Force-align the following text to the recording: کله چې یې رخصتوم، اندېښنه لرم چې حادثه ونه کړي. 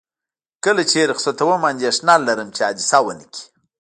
کله 0.65 0.81
چې 0.89 0.95
یې 0.99 1.09
رخصتوم، 1.11 1.61
اندېښنه 1.71 2.13
لرم 2.27 2.49
چې 2.55 2.61
حادثه 2.67 2.97
ونه 3.03 3.25
کړي. 3.31 3.43